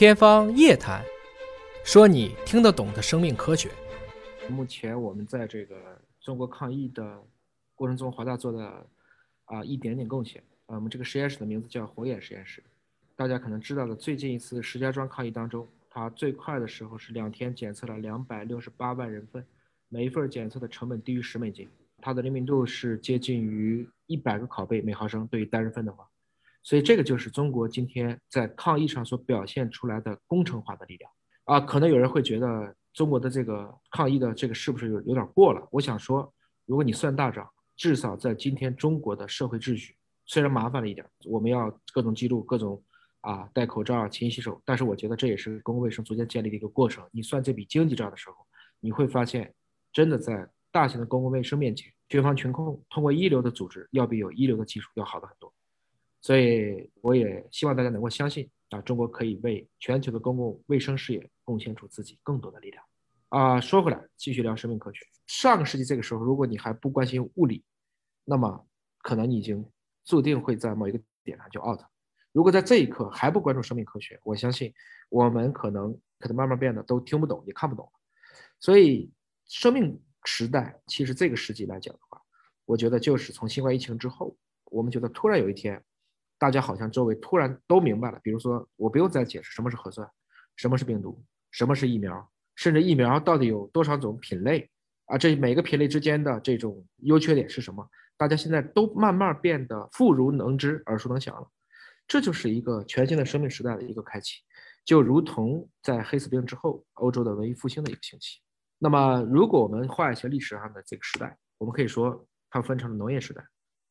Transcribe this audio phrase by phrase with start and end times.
[0.00, 1.04] 天方夜谭，
[1.84, 3.68] 说你听得懂的生命科学。
[4.48, 7.22] 目前我们在这个中国抗疫的
[7.74, 8.86] 过程中，华大做的
[9.44, 10.42] 啊一点点贡献。
[10.64, 12.62] 啊，我们这个实验室的名字叫火眼实验室。
[13.14, 19.44] 大家可能知道的，最近一次石家庄抗疫当中，它最快的时候是两天检测了两百六十八万人份，
[19.90, 21.68] 每一份检测的成本低于十美金，
[22.00, 26.08] 它的灵敏度是接近于一百个拷贝每毫升对于单人份的话。
[26.62, 31.10] 所以这个就是中国今天在抗疫上所表现出来的工程化的力量
[31.44, 31.58] 啊！
[31.60, 35.66] 可能有人会觉得中国的这个抗疫的这个是不是有有点过了？
[35.72, 36.32] 我想说，
[36.66, 39.96] 如果你算大账，至少在今天中国的社会秩序
[40.26, 42.80] 虽然麻烦了一点，我们要各种记录、各种
[43.22, 47.04] 啊戴口罩、勤洗手，但是我觉得这也是公共卫生逐渐建立的一个过程。
[47.10, 48.36] 你算这笔经济账的时候，
[48.80, 49.54] 你会发现，
[49.92, 55.52] 真的在大型的公共卫生面前，群防群控通过一流的组织，要比有一流的技术要好的很多。
[56.22, 62.84] 所以，我也希望大家能够相信啊，中国可以为全球的公共卫生事业贡献出自己更多的力量。
[63.30, 65.00] 啊，说回来，继续聊生命科学。
[65.26, 67.64] 上个世纪这个时候，如果你还不关心物理，
[68.24, 68.66] 那么
[68.98, 69.66] 可能你已经
[70.04, 71.80] 注定会在某一个点上就 out。
[72.32, 74.74] 如果在这一刻还不关注生命科学，我相信
[75.08, 77.90] 我们可能可能慢慢变得都听不懂也看不懂。
[78.58, 79.10] 所以，
[79.46, 82.20] 生命时代其实这个世纪来讲的话，
[82.66, 85.82] 我觉得就是从新冠疫情之后，我们觉得突然有一天。
[86.40, 90.10] 大家好像周围突然都明白了，比如说我不用再解释什么是核酸，
[90.56, 94.70] 什么是病毒，什么是疫苗，甚至疫苗到底有多少种品类
[95.04, 95.18] 啊？
[95.18, 97.86] 这每个品类之间的这种优缺点是什么？
[98.16, 101.46] 大家现在都慢慢变得妇孺能知、耳熟能详了。
[102.08, 104.40] 这就是一个全新的生命时代的一个开启，
[104.86, 108.40] 就如同在黑死病之后欧洲的文艺复兴的一个兴起。
[108.78, 113.44] 那么，如果我们画一些历史上的这个时代，我们可以说它分成了农业时代、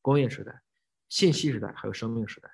[0.00, 0.62] 工业时代。
[1.08, 2.48] 信息时代还有生命时代，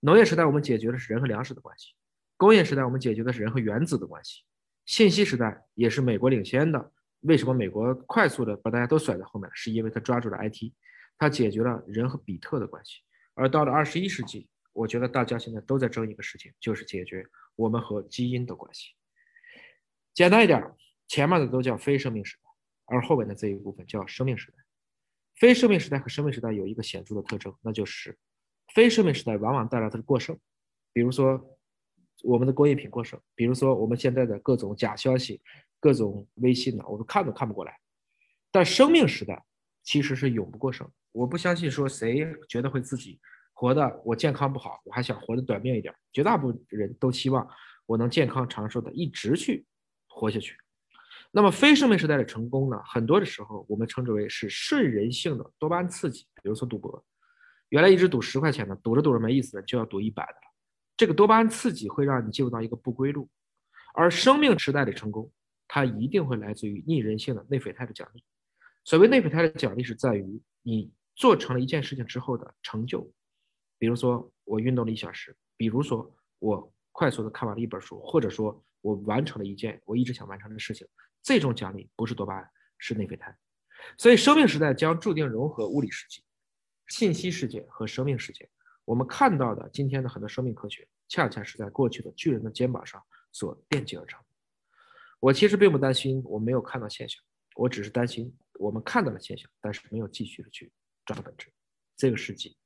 [0.00, 1.94] 农业时代我们解决的是人和粮食的关系，
[2.36, 4.42] 工业时代我们解决的是人和原子的关系，
[4.84, 6.92] 信息时代也是美国领先的。
[7.20, 9.48] 为什么美国快速的把大家都甩在后面？
[9.54, 10.72] 是因为他抓住了 IT，
[11.16, 13.02] 他解决了人和比特的关系。
[13.34, 17.24] 而到了二十一世纪，我觉得大家现在都在争一个事情，就是解决
[17.54, 18.90] 我们和基因的关系。
[20.12, 20.60] 简单一点，
[21.06, 22.42] 前面的都叫非生命时代，
[22.86, 24.58] 而后面的这一部分叫生命时代。
[25.34, 28.16] 非生命时代和生命时代有一个显著的特征，那就是
[28.74, 30.38] 非生命时代往往带来的是过剩，
[30.92, 31.58] 比如说
[32.22, 35.42] 我们的工业品过剩，比如说我们现在的各种假消息、
[35.80, 37.76] 各种微信呢，我们看都看不过来。
[38.50, 39.44] 但生命时代
[39.82, 40.88] 其实是永不过剩。
[41.10, 43.18] 我不相信说谁觉得会自己
[43.52, 45.92] 活的我健康不好，我还想活得短命一点。
[46.12, 47.46] 绝大部分人都希望
[47.86, 49.66] 我能健康长寿的一直去
[50.06, 50.56] 活下去。
[51.34, 52.78] 那么非生命时代的成功呢？
[52.84, 57.02] 很多的时候我们称之为是顺人性的多巴胺刺激，比如说赌博，
[57.70, 60.52] 原来一直赌十块钱的，赌着赌着没意思了，就要赌一百的了。
[60.94, 63.26] 这个多巴胺刺激会让你进入到一个不归路，
[63.94, 65.32] 而生命时代的成功，
[65.66, 68.22] 它一定会来自于逆人性的内啡肽的奖励。
[68.84, 73.10] 所谓内啡肽的奖励，是在于你做成了一件事情之后的成就，
[73.78, 80.86] 比如说我运动了一小时，比如说我快速的看完了一本书，或者说我完成了一件我一直想完成的事情。
[81.22, 83.36] 这种奖励不是多巴胺，是内啡肽。
[83.98, 86.22] 所以，生命时代将注定融合物理世界、
[86.88, 88.48] 信息世界和生命世界。
[88.84, 94.20] 我们看到的今天的很多生命科学，恰恰是在过去的巨人的肩膀上所奠基而成。
[95.20, 97.22] 我其实并不担心我没有看到现象，
[97.54, 100.72] 我只是担心我们看到了现象，但是没有继续的去
[101.04, 101.48] 抓本质。
[101.96, 102.56] 这个世纪，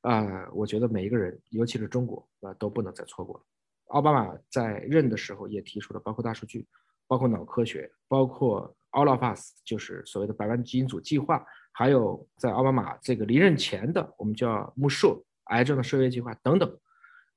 [0.00, 3.44] 啊，我觉得每一个人，尤其是中国啊，都不能再错过了。
[3.88, 6.66] 奥巴马在任的时候也提出了，包括大数据。
[7.06, 16.78] 包括脑科学，包括 All of Us，就是所谓的百万基因组计划，还有在奥巴马这个离任前的我们叫木设癌症的射月计划等等。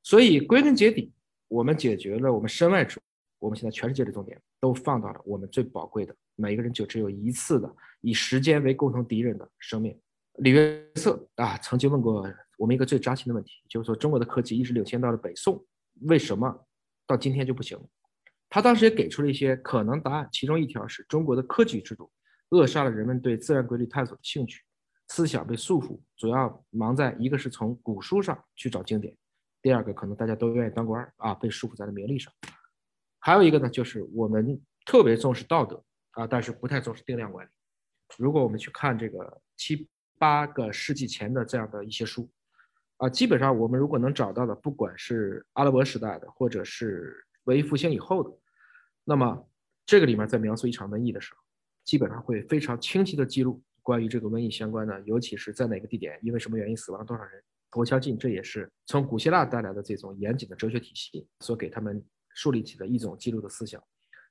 [0.03, 1.11] 所以归根结底，
[1.47, 3.01] 我们解决了我们身外之物。
[3.39, 9.95] 我们现在全世界的重点都放到了我们最宝贵的，每个人就只有一次的以时间为共同敌人的生命。
[10.39, 15.63] 李约瑟啊，曾经问过我们一个最扎心的问题，就是说中国的科技一直领先到了北宋，
[16.01, 16.67] 为什么
[17.05, 17.77] 到今天就不行？
[18.49, 22.09] 他当时也给出了一些可能答案，其中一条是中国的科举制度
[22.49, 24.63] 扼杀了人们对自然规律探索的兴趣，
[25.09, 29.15] 思想被束缚，主要忙在一个是从古书上去找经典，
[29.61, 32.31] 第二个可能大家都愿意当官啊，被束缚在了名利上，
[33.19, 37.49] 还有一个呢，就是我们特别重视道德啊，但是不太重视定量管理。
[38.17, 42.29] 如果我们去看这个七八个世纪前的这样的一些书
[42.95, 48.37] 啊，基本上我们如果能找到的，不管是阿拉伯时代的，或者是文艺复兴以后的，
[49.03, 49.49] 那么
[49.85, 51.41] 这个里面在描述一场瘟疫的时候，
[51.85, 57.41] 基本上会非常清晰的记录关于这个瘟疫相关的，尤其是在哪个地点，因为什么原因死亡多少人。
[57.73, 62.03] 我相信这也是从古希腊带来的这种严谨的哲学体系所给他们
[62.33, 63.81] 树立起的一种记录的思想，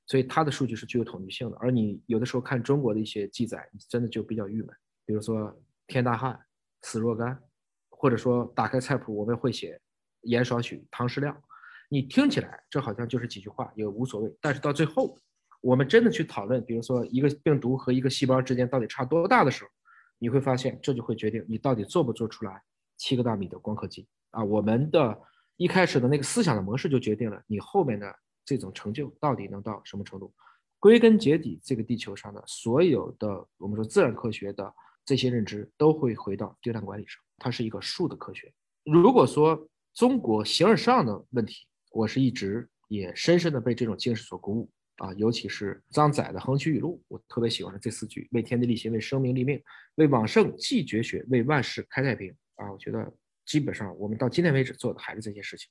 [0.06, 1.56] 所以它的数据是具有统计性的。
[1.58, 4.74] 而你有的时候看中国的一些记载，你真的就比较郁闷，
[5.06, 6.38] 比如说天大旱，
[6.82, 7.42] 死若干，
[7.88, 9.80] 或者说打开菜谱我们会写
[10.22, 11.40] 盐少许，糖适量，
[11.88, 14.36] 你听起来这好像就是几句话，也无所谓。
[14.40, 15.18] 但是到最后，
[15.60, 19.70] 我们真的去讨论，比如说一个病毒和一个细胞之间到底差多大的时候，
[20.18, 22.62] 你会发现这就会决定你到底做不做出来
[22.96, 25.20] 七个纳米的光刻机啊，我们的。
[25.58, 30.30] 一开始的那个思想的模式就决定了你后面的这种成就到底能到什么程度。
[30.78, 34.70] 归根结底，这个地球上的所有的我们说自然科学的
[35.02, 38.52] 这些认知都会回到定量管理上，它是一个数的科学。
[38.84, 41.66] 如果说中国形而上的问题，
[41.96, 49.62] 我是一直也深深的被这种精神所鼓舞啊，尤其是张载的横渠语录，我特别喜欢这四句：为天地立心，为生民立命，
[49.96, 53.12] 为往圣继绝学，为万世开太平啊，我觉得。
[53.46, 55.69] 基本上，我们到今天为止做的还是这些事情。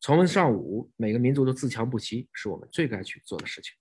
[0.00, 3.72] 从文尚武，每个民族都自强不息，是我们最该去做的事情。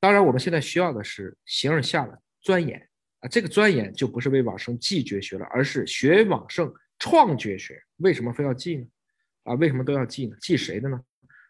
[0.00, 2.76] 当然，我们现在需要的是形而下的钻研
[3.20, 7.80] 啊，这个钻研就不是为往圣继绝学了，而是学往圣创绝学。
[7.98, 8.86] 为什么非要记呢？
[9.50, 10.36] 啊，为什么都要记呢？
[10.40, 11.00] 记谁的呢？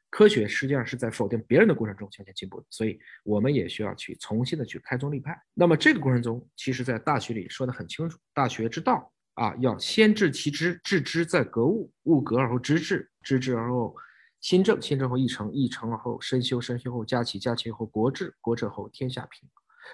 [0.08, 5.40] 科学实际上是在否定别人的过程中向前进步的，所以我们也需要去重新的去开宗立派。
[5.54, 9.12] 那么这个过程中，其实在大学里说的很清楚，大学之道。
[9.34, 13.96] 啊，要先治其知，治之在格物，物格而后知至，知至而后
[14.40, 19.48] 心正，心正后意诚，意诚而后身修，身修后家齐，家齐后国治，国治后天下平。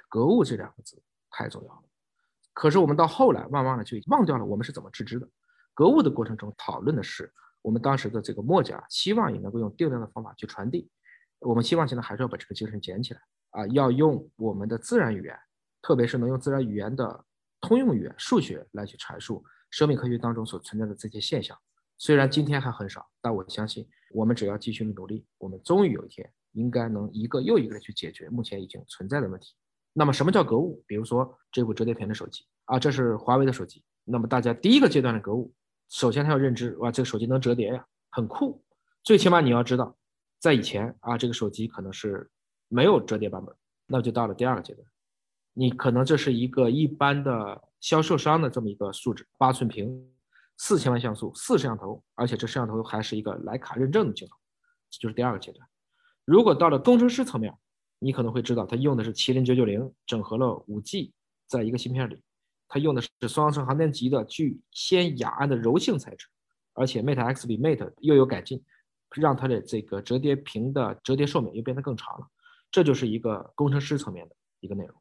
[0.08, 1.00] 格物这两个字
[1.30, 1.82] 太重要了。
[2.54, 5.28] 可是我们到后来慢慢的就忘掉了我们是怎么治知的。
[5.74, 7.32] 格物的过程中讨论的是
[7.66, 10.88] 我们当时的这个墨家希望也能够用定量的方法去传递。
[11.40, 13.20] 我们希望现在还是要把这个精神捡起来
[13.50, 15.36] 啊，要用我们的自然语言，
[15.82, 17.24] 特别是能用自然语言的。
[17.60, 21.58] 通用语言数学来去阐述生命科学当中所存在的这些现象，
[21.98, 29.56] 虽然今天还很少，但我相信我们只要继续努力，我们终于有一天应该能一个又一个的去解决目前已经存在的问题。
[29.92, 30.84] 那么什么叫格物？
[30.86, 33.82] 比如说这部折叠屏的手机啊，这是华为的手机。
[34.04, 35.52] 那么大家第一个阶段的格物，
[35.88, 38.62] 首先他要认知哇，这个手机能折叠呀，很酷。
[39.02, 39.96] 最起码你要知道，
[40.38, 42.28] 在以前啊，这个手机可能是
[42.68, 43.54] 没有折叠版本，
[43.86, 44.86] 那就到了第二个阶段。
[45.52, 50.12] 你可能这是一个一般的销售商的这么一个素质，八寸屏，
[50.58, 54.36] 四千万像素，四摄像头，而且这摄像头还是一个徕卡认证的镜头，
[54.90, 55.66] 这就是第二个阶段。
[56.24, 57.54] 如果到了工程师层面，
[57.98, 61.14] 你可能会知道，它用的是麒麟九九零，整合了五 G，
[61.46, 62.22] 在一个芯片里，
[62.68, 66.26] 它用的是双层航天级的聚酰亚胺的柔性材质，
[66.74, 68.64] 而且 Mate X 比 Mate 又有改进，
[69.14, 72.26] 让它的这个折叠屏的折叠寿命又变得更长了，
[72.70, 74.94] 这就是一个工程师层面的一个内容。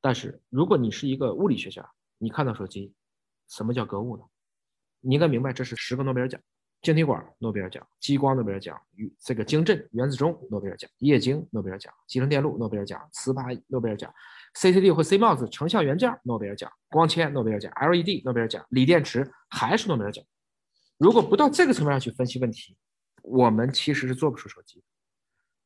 [0.00, 1.88] 但是，如果你是一个物理学家，
[2.18, 2.92] 你看到手机，
[3.48, 4.22] 什么叫格物呢？
[5.00, 6.40] 你应该明白，这是十个诺贝尔奖：
[6.82, 14.12] 晶体管诺贝尔奖、激光诺贝尔奖、与这个晶振原子钟诺贝尔奖、液晶诺贝尔奖、集成电路诺贝尔奖、磁盘诺贝尔奖、
[14.56, 20.24] CCD 或 CMOS 成像元件诺贝尔奖、光纤诺贝尔奖、LED 诺贝尔奖、锂电池还是诺贝尔奖。
[20.96, 22.74] 如果不到这个层面上去分析问题，
[23.22, 24.82] 我们其实是做不出手机。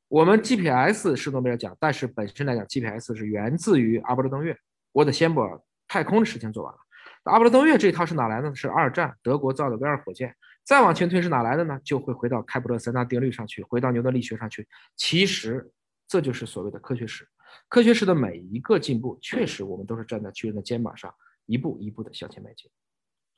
[0.09, 4.59] 我们 GPS 是诺贝尔奖，但是本身来讲，GPS 是源自于阿波罗登月。
[4.91, 5.43] 我得先把
[5.87, 6.79] 太空的事情做完了。
[7.25, 8.53] 阿波罗登月这一套是哪来的？
[8.57, 10.35] 是二战德国造的 V 二火箭。
[10.65, 11.79] 再往前推是哪来的呢？
[11.85, 14.67] 就会回到开普勒三大定律上去，回到牛顿力学上去。
[14.97, 15.71] 其实
[16.09, 17.29] 这就是所谓的科学史。
[17.69, 21.15] 科学史的每一个进步，确实我们都是站在巨人的肩膀上，
[21.47, 22.71] 一步一步的向前迈进。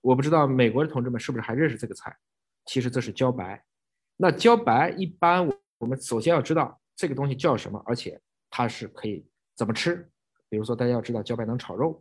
[0.00, 2.16] 我不知道美国的同志们是不是还认识这个菜？
[2.66, 3.64] 其实这是茭白。
[4.16, 5.62] 那茭白一般我。
[5.82, 8.16] 我们首先要知道这个东西叫什么，而且
[8.48, 9.26] 它是可以
[9.56, 10.08] 怎么吃。
[10.48, 12.00] 比如说，大家要知道茭白能炒肉，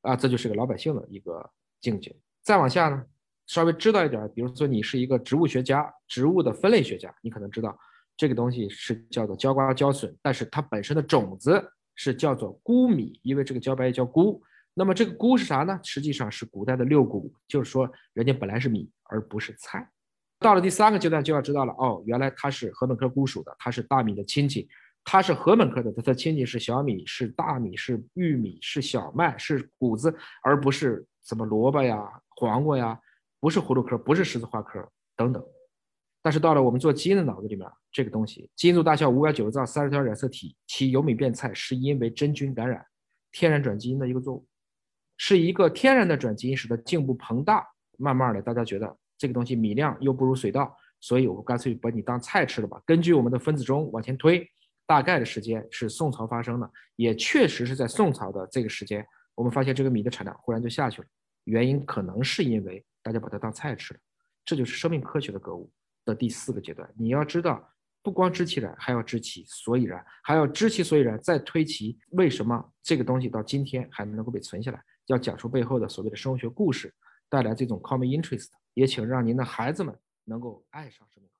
[0.00, 2.16] 啊，这就是个老百姓的一个境界。
[2.42, 3.04] 再往下呢，
[3.46, 7.78] 稍微知道一点，比如说你是一个植物学家，植物的分类学家，你可能知道
[8.18, 14.42] 这个东西是叫做焦瓜焦笋，但是它本身的种子是叫做菇米，因为这个茭白也叫菇。
[14.74, 15.78] 那么这个菇是啥呢？
[15.82, 19.88] 实际上是古代的六谷，就是说人家本来是米，而不是菜。
[20.40, 24.68] 到了第三个阶段就要知道了哦，原来它是禾本科菇属的，它是大米的亲戚，
[25.04, 32.04] 它是禾本科的，它的亲戚是小米、是大米、是玉米、是小麦、是谷子，而不是什么萝卜呀、
[32.36, 33.00] 黄瓜呀，
[33.40, 35.44] 不是葫芦科，不是十字花科等等。
[36.22, 42.84] 但是到了我们做基因的脑子里面，这个东西基因组大小五百九十兆，三十条染色体，其由米变菜是因为真菌感染，
[43.32, 44.46] 天然转基因的一个作物，
[45.16, 48.96] 是一个天然的转基因使得茎部膨大，慢慢的大家觉得。
[49.20, 52.80] 这个东西米量又不如水稻，所以我干脆把你当菜吃了吧。
[52.86, 54.48] 根据我们的分子钟往前推，
[54.86, 61.08] 大概的时间是宋朝发生的，也确实是在宋朝的这个时间，我们发现这个米的产量忽然就下去了。
[61.46, 63.98] 原因可能是因为大家把它当菜吃了。
[64.44, 65.68] 这就是生命科学的格物
[66.08, 66.88] 的第四个阶段。
[66.96, 67.62] 你要知道，
[68.02, 76.92] 不光知其然，还要知其所以然，还要知其所以然，再推其为什么这个东西到今天还能够被存下来，要讲出背后的所谓的生物学故事，
[77.28, 81.30] 带来这种 common interest，也请让您的孩子们能够爱上生命。